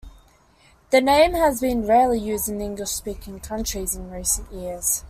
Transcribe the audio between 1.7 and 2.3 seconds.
rarely